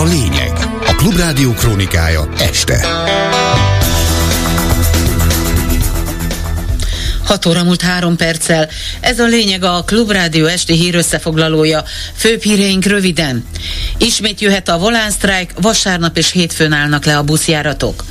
[0.00, 0.52] a lényeg.
[0.86, 2.86] A Klubrádió krónikája este.
[7.24, 8.68] 6 óra múlt három perccel.
[9.00, 11.84] Ez a lényeg a Klubrádió esti hír összefoglalója.
[12.14, 13.44] Főbb híreink röviden.
[13.98, 18.04] Ismét jöhet a volánsztrájk, vasárnap és hétfőn állnak le a buszjáratok.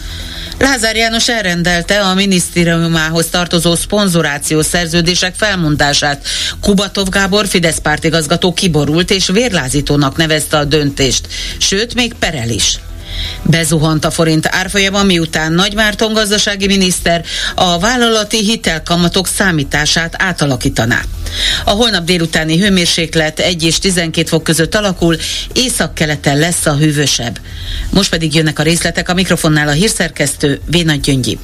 [0.60, 6.28] Lázár János elrendelte a minisztériumához tartozó szponzorációs szerződések felmondását.
[6.62, 11.28] Kubatov Gábor Fidesz pártigazgató kiborult és vérlázítónak nevezte a döntést,
[11.58, 12.80] sőt még perel is.
[13.44, 21.02] Bezuhant a forint árfolyama, miután Nagy Márton gazdasági miniszter a vállalati hitelkamatok számítását átalakítaná.
[21.66, 25.18] A holnap délutáni hőmérséklet 1 és 12 fok között alakul,
[25.54, 27.40] északkeleten lesz a hűvösebb.
[27.90, 31.40] Most pedig jönnek a részletek a mikrofonnál a hírszerkesztő Vénagy Gyöngyi.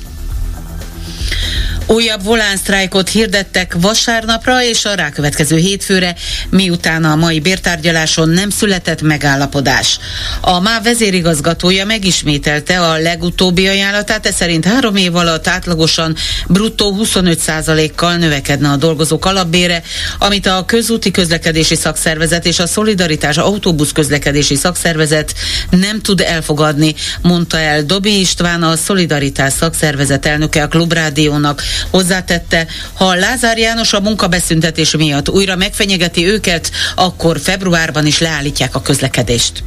[1.87, 6.15] Újabb volánsztrájkot hirdettek vasárnapra és a rákövetkező hétfőre,
[6.49, 9.99] miután a mai bértárgyaláson nem született megállapodás.
[10.47, 16.15] A MÁ vezérigazgatója megismételte a legutóbbi ajánlatát, ez szerint három év alatt átlagosan
[16.47, 19.83] bruttó 25%-kal növekedne a dolgozók alapbére,
[20.19, 25.33] amit a közúti közlekedési szakszervezet és a Szolidaritás autóbusz közlekedési szakszervezet
[25.69, 31.63] nem tud elfogadni, mondta el Dobi István, a Szolidaritás szakszervezet elnöke a Klubrádiónak.
[31.89, 38.81] Hozzátette, ha Lázár János a munkabeszüntetés miatt újra megfenyegeti őket, akkor februárban is leállítják a
[38.81, 39.63] közlekedést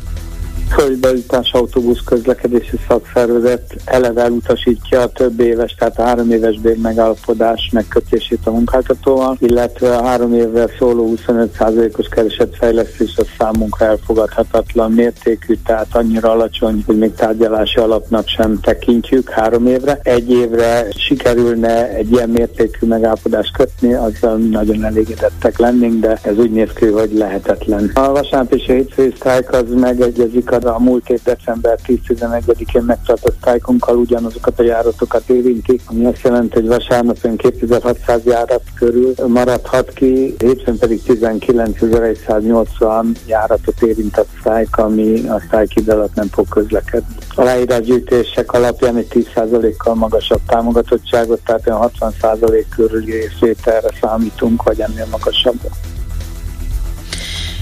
[0.69, 7.71] földbeütás autóbusz közlekedési szakszervezet eleve elutasítja a több éves, tehát a három éves bér megállapodás
[7.73, 15.87] megkötését a munkáltatóval, illetve a három évvel szóló 25%-os keresetfejlesztés a számunkra elfogadhatatlan mértékű, tehát
[15.93, 20.01] annyira alacsony, hogy még tárgyalási alapnak sem tekintjük három évre.
[20.03, 26.51] Egy évre sikerülne egy ilyen mértékű megállapodást kötni, azzal nagyon elégedettek lennénk, de ez úgy
[26.51, 27.91] néz ki, hogy lehetetlen.
[27.95, 29.13] A vasárnap és a hétfői
[29.51, 35.81] az megegyezik a a, a múlt év december 10-11-én megtartott sztrájkunkkal ugyanazokat a járatokat érinti,
[35.87, 44.29] ami azt jelenti, hogy vasárnap 2600 járat körül maradhat ki, hétfőn pedig 19.180 járatot érintett
[44.39, 47.15] sztrájk, ami a sztrájk ide alatt nem fog közlekedni.
[47.35, 51.63] A leírásgyűjtések alapján egy 10%-kal magasabb támogatottságot, tehát
[52.01, 55.69] 60% körüli részvételre számítunk, vagy ennél magasabbra.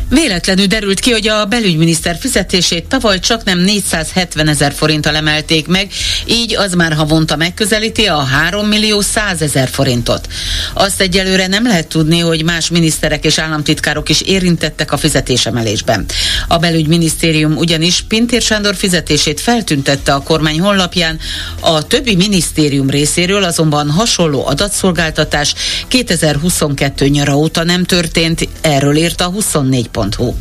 [0.09, 5.91] Véletlenül derült ki, hogy a belügyminiszter fizetését tavaly csak nem 470 ezer forinttal emelték meg,
[6.27, 10.29] így az már havonta megközelíti a 3 millió 100 ezer forintot.
[10.75, 16.05] Azt egyelőre nem lehet tudni, hogy más miniszterek és államtitkárok is érintettek a fizetésemelésben.
[16.49, 21.19] A belügyminisztérium ugyanis Pintér Sándor fizetését feltüntette a kormány honlapján,
[21.61, 25.55] a többi minisztérium részéről azonban hasonló adatszolgáltatás
[25.89, 30.35] 2022 nyara óta nem történt, erről írt a 24 Hu.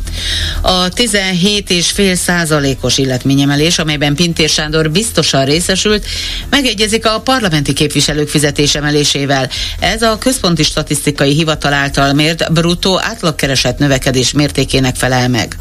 [0.60, 6.06] A 17,5 százalékos illetményemelés, amelyben Pintér Sándor biztosan részesült,
[6.50, 9.48] megegyezik a parlamenti képviselők fizetésemelésével.
[9.80, 15.56] Ez a Központi Statisztikai Hivatal által mért bruttó átlagkeresett növekedés mértékének felel meg.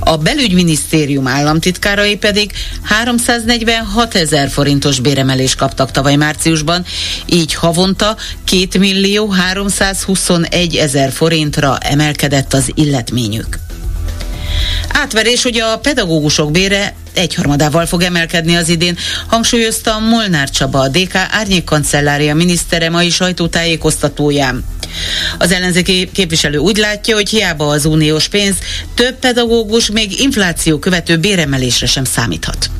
[0.00, 6.84] A belügyminisztérium államtitkárai pedig 346 ezer forintos béremelést kaptak tavaly márciusban,
[7.26, 13.58] így havonta 2 millió 321 ezer forintra emelkedett az illetmény igényük.
[14.88, 21.14] Átverés, hogy a pedagógusok bére egyharmadával fog emelkedni az idén, hangsúlyozta Molnár Csaba, a DK
[21.14, 24.64] árnyékkancellária minisztere mai sajtótájékoztatóján.
[25.38, 28.56] Az ellenzéki képviselő úgy látja, hogy hiába az uniós pénz,
[28.94, 32.70] több pedagógus még infláció követő béremelésre sem számíthat.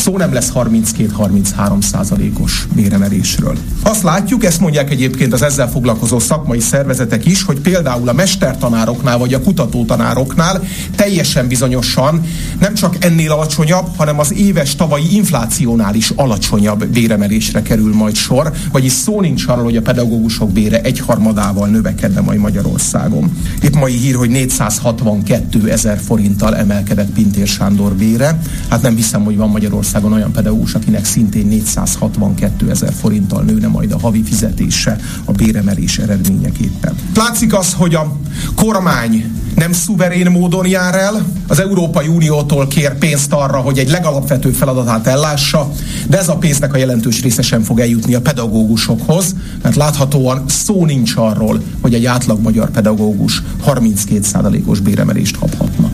[0.00, 3.56] Szó nem lesz 32-33 százalékos béremelésről.
[3.82, 9.18] Azt látjuk, ezt mondják egyébként az ezzel foglalkozó szakmai szervezetek is, hogy például a mestertanároknál
[9.18, 10.62] vagy a kutatótanároknál
[10.96, 12.22] teljesen bizonyosan
[12.60, 18.52] nem csak ennél alacsonyabb, hanem az éves tavalyi inflációnál is alacsonyabb béremelésre kerül majd sor,
[18.72, 23.32] vagyis szó nincs arról, hogy a pedagógusok bére egyharmadával növekedne majd Magyarországon.
[23.62, 28.40] Épp mai hír, hogy 462 ezer forinttal emelkedett Pintér Sándor bére.
[28.68, 33.68] Hát nem hiszem, hogy van Magyarországon Magyarországon olyan pedagógus, akinek szintén 462 ezer forinttal nőne
[33.68, 36.94] majd a havi fizetése a béremelés eredményeképpen.
[37.14, 38.16] Látszik az, hogy a
[38.54, 44.54] kormány nem szuverén módon jár el, az Európai Uniótól kér pénzt arra, hogy egy legalapvetőbb
[44.54, 45.72] feladatát ellássa,
[46.08, 50.84] de ez a pénznek a jelentős része sem fog eljutni a pedagógusokhoz, mert láthatóan szó
[50.84, 55.90] nincs arról, hogy egy átlag magyar pedagógus 32%-os béremelést kaphatna.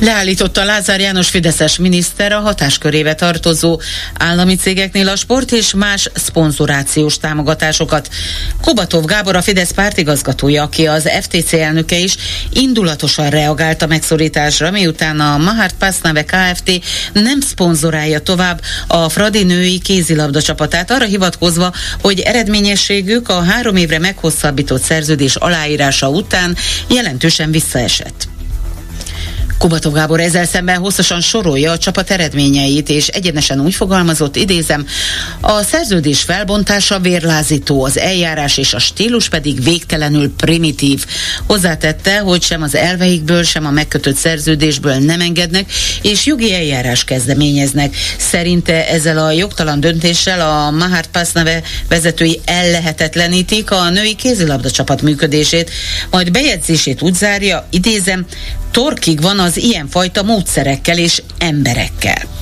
[0.00, 3.80] Leállította Lázár János Fideszes miniszter a hatáskörébe tartozó
[4.18, 8.08] állami cégeknél a sport és más szponzorációs támogatásokat.
[8.60, 12.16] Kubatov Gábor a Fidesz pártigazgatója, aki az FTC elnöke is
[12.52, 16.80] indulatosan reagált a megszorításra, miután a Mahart Passnave Kft.
[17.12, 23.98] nem szponzorálja tovább a Fradi női kézilabda csapatát, arra hivatkozva, hogy eredményességük a három évre
[23.98, 26.56] meghosszabbított szerződés aláírása után
[26.88, 28.28] jelentősen visszaesett.
[29.58, 34.86] Kubatov Gábor ezzel szemben hosszasan sorolja a csapat eredményeit, és egyenesen úgy fogalmazott, idézem,
[35.40, 41.04] a szerződés felbontása vérlázító, az eljárás és a stílus pedig végtelenül primitív.
[41.46, 45.72] Hozzátette, hogy sem az elveikből, sem a megkötött szerződésből nem engednek,
[46.02, 47.96] és jogi eljárás kezdeményeznek.
[48.18, 55.70] Szerinte ezzel a jogtalan döntéssel a Mahart Pasnave vezetői ellehetetlenítik a női kézilabda csapat működését,
[56.10, 58.26] majd bejegyzését úgy zárja, idézem,
[58.70, 62.36] torkig van az ilyenfajta módszerekkel és emberekkel.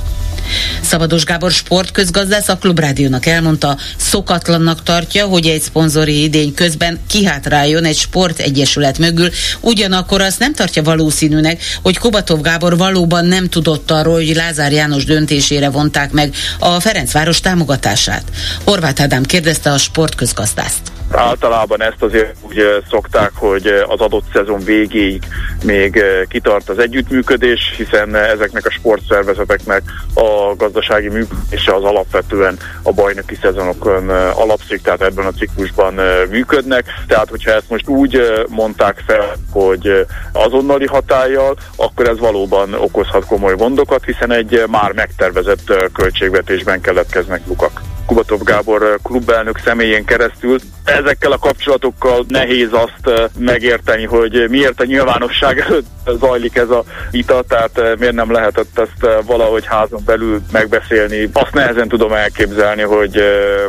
[0.82, 7.96] Szabados Gábor sportközgazdász a Klubrádiónak elmondta, szokatlannak tartja, hogy egy szponzori idény közben kihátráljon egy
[7.96, 9.30] sportegyesület mögül,
[9.60, 15.04] ugyanakkor azt nem tartja valószínűnek, hogy Kubatov Gábor valóban nem tudott arról, hogy Lázár János
[15.04, 18.22] döntésére vonták meg a Ferencváros támogatását.
[18.64, 20.95] Horváth Ádám kérdezte a sportközgazdászt.
[21.10, 25.22] Általában ezt azért úgy szokták, hogy az adott szezon végéig
[25.64, 29.82] még kitart az együttműködés, hiszen ezeknek a sportszervezeteknek
[30.14, 35.94] a gazdasági működése az alapvetően a bajnoki szezonokon alapszik, tehát ebben a ciklusban
[36.30, 36.84] működnek.
[37.06, 43.54] Tehát, hogyha ezt most úgy mondták fel, hogy azonnali hatállyal, akkor ez valóban okozhat komoly
[43.54, 47.85] gondokat, hiszen egy már megtervezett költségvetésben keletkeznek lukak.
[48.06, 50.58] Kubatov Gábor klubelnök személyén keresztül.
[50.84, 55.86] Ezekkel a kapcsolatokkal nehéz azt megérteni, hogy miért a nyilvánosság előtt
[56.20, 61.30] zajlik ez a vita, tehát miért nem lehetett ezt valahogy házon belül megbeszélni.
[61.32, 63.22] Azt nehezen tudom elképzelni, hogy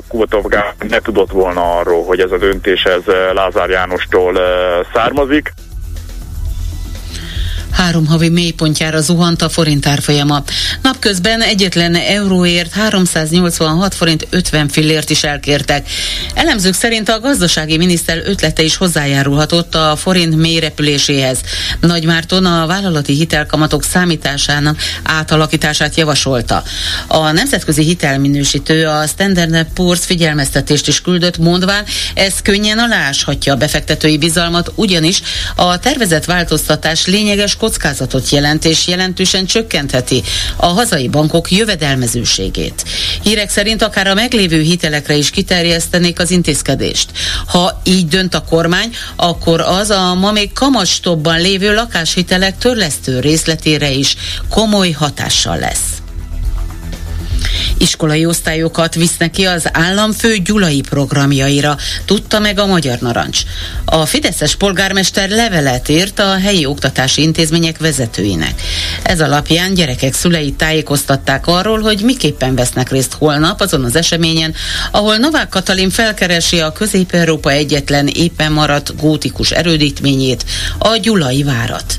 [0.08, 4.34] Kubatov Gábor ne tudott volna arról, hogy ez a döntés ez Lázár Jánostól
[4.94, 5.54] származik.
[7.78, 10.44] Három havi mélypontjára zuhant a forint árfolyama.
[10.82, 15.90] Napközben egyetlen euróért 386 forint 50 fillért is elkértek.
[16.34, 21.40] Elemzők szerint a gazdasági miniszter ötlete is hozzájárulhatott a forint mély repüléséhez.
[21.82, 26.64] Nagy Márton a vállalati hitelkamatok számításának átalakítását javasolta.
[27.08, 31.84] A nemzetközi hitelminősítő a Standard Poor's figyelmeztetést is küldött, mondván
[32.14, 35.22] ez könnyen aláshatja a befektetői bizalmat, ugyanis
[35.56, 40.24] a tervezett változtatás lényeges kockázatot jelent és jelentősen csökkentheti
[40.56, 42.84] a hazai bankok jövedelmezőségét.
[43.22, 47.10] Hírek szerint akár a meglévő hitelekre is kiterjesztenék az intézkedést.
[47.48, 53.92] Ha így dönt a kormány, akkor az a ma még kamastobban lévő lakáshitelek törlesztő részletére
[53.92, 54.16] is
[54.50, 56.07] komoly hatással lesz.
[57.78, 63.42] Iskolai osztályokat visznek ki az államfő gyulai programjaira, tudta meg a Magyar Narancs.
[63.86, 68.62] A Fideszes polgármester levelet írt a helyi oktatási intézmények vezetőinek.
[69.04, 74.54] Ez alapján gyerekek szüleit tájékoztatták arról, hogy miképpen vesznek részt holnap azon az eseményen,
[74.92, 80.46] ahol Novák Katalin felkeresi a Közép-Európa egyetlen éppen maradt gótikus erődítményét,
[80.78, 81.96] a Gyulai várat.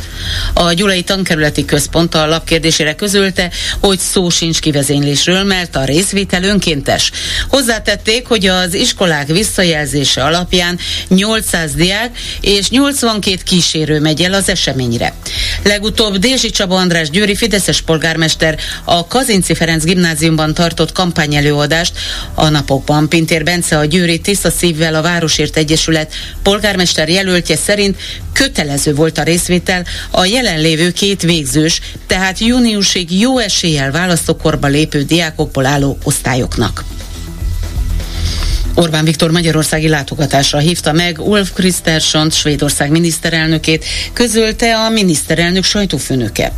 [0.60, 3.50] A Gyulai Tankerületi Központ a lapkérdésére közölte,
[3.80, 7.10] hogy szó sincs kivezénylésről, mert a részvétel önkéntes.
[7.48, 10.78] Hozzátették, hogy az iskolák visszajelzése alapján
[11.08, 15.14] 800 diák és 82 kísérő megy el az eseményre.
[15.62, 21.92] Legutóbb Dézsi Csaba András Győri Fideszes polgármester a Kazinci Ferenc gimnáziumban tartott kampányelőadást.
[22.34, 27.96] A napokban Pintér Bence a Győri Tiszta Szívvel a Városért Egyesület polgármester jelöltje szerint
[28.38, 35.66] kötelező volt a részvétel a jelenlévő két végzős, tehát júniusig jó eséllyel választókorba lépő diákokból
[35.66, 36.84] álló osztályoknak.
[38.78, 46.52] Orbán Viktor magyarországi látogatásra hívta meg Ulf Krisztersont, Svédország miniszterelnökét, közölte a miniszterelnök sajtófőnöke.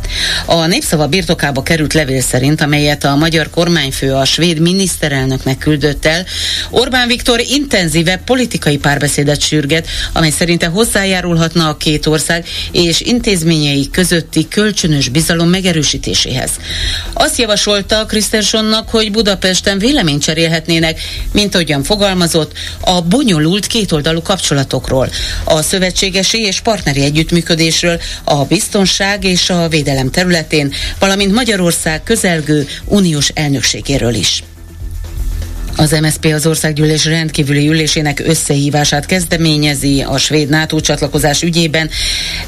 [0.45, 6.25] A népszava birtokába került levél szerint, amelyet a magyar kormányfő a svéd miniszterelnöknek küldött el,
[6.69, 14.47] Orbán Viktor intenzívebb politikai párbeszédet sürget, amely szerinte hozzájárulhatna a két ország és intézményei közötti
[14.47, 16.51] kölcsönös bizalom megerősítéséhez.
[17.13, 21.01] Azt javasolta Krisztersonnak, hogy Budapesten véleményt cserélhetnének,
[21.31, 22.51] mint ahogyan fogal fogalmazott
[22.81, 25.09] a bonyolult kétoldalú kapcsolatokról,
[25.43, 33.29] a szövetségesi és partneri együttműködésről, a biztonság és a védelem területén, valamint Magyarország közelgő uniós
[33.29, 34.43] elnökségéről is.
[35.81, 41.89] Az MSZP az országgyűlés rendkívüli ülésének összehívását kezdeményezi a svéd NATO csatlakozás ügyében.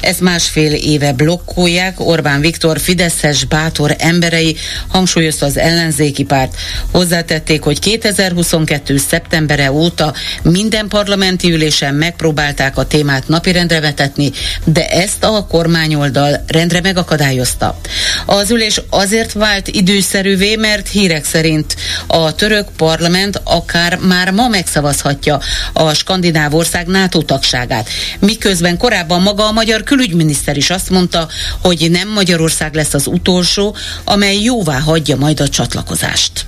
[0.00, 2.00] Ezt másfél éve blokkolják.
[2.00, 4.56] Orbán Viktor Fideszes bátor emberei
[4.88, 6.56] hangsúlyozta az ellenzéki párt.
[6.90, 8.96] Hozzátették, hogy 2022.
[8.96, 14.30] szeptembere óta minden parlamenti ülésen megpróbálták a témát napirendre vetetni,
[14.64, 17.80] de ezt a kormányoldal rendre megakadályozta.
[18.26, 21.76] Az ülés azért vált időszerűvé, mert hírek szerint
[22.06, 25.40] a török parlament parlament akár már ma megszavazhatja
[25.72, 27.88] a skandináv ország NATO tagságát.
[28.18, 31.28] Miközben korábban maga a magyar külügyminiszter is azt mondta,
[31.62, 36.46] hogy nem Magyarország lesz az utolsó, amely jóvá hagyja majd a csatlakozást.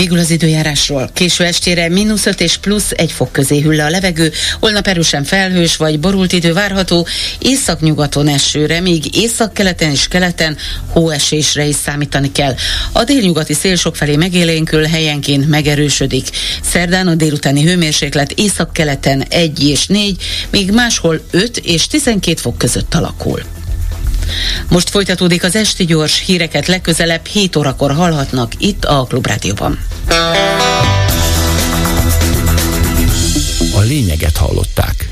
[0.00, 1.10] Végül az időjárásról.
[1.12, 5.76] Késő estére mínusz 5 és plusz 1 fok közé hüll a levegő, holnap erősen felhős
[5.76, 7.06] vagy borult idő várható,
[7.38, 10.56] északnyugaton esőre, míg északkeleten és keleten
[10.88, 12.54] hóesésre is számítani kell.
[12.92, 16.28] A délnyugati szél felé megélénkül, helyenként megerősödik.
[16.62, 22.94] Szerdán a délutáni hőmérséklet északkeleten 1 és 4, míg máshol 5 és 12 fok között
[22.94, 23.59] alakul.
[24.68, 29.78] Most folytatódik az esti gyors híreket legközelebb 7 órakor hallhatnak itt a Klubrádióban.
[33.74, 35.10] A lényeget hallották.